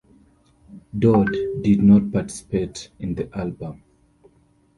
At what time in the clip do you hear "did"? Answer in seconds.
1.61-1.83